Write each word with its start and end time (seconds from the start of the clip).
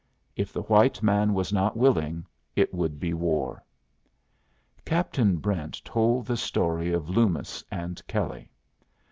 If 0.35 0.51
the 0.51 0.63
white 0.63 1.03
man 1.03 1.35
was 1.35 1.53
not 1.53 1.77
willing, 1.77 2.25
it 2.55 2.71
should 2.75 2.99
be 2.99 3.13
war. 3.13 3.63
Captain 4.83 5.37
Brent 5.37 5.79
told 5.85 6.25
the 6.25 6.37
story 6.37 6.91
of 6.91 7.07
Loomis 7.07 7.63
and 7.69 8.01
Kelley. 8.07 8.49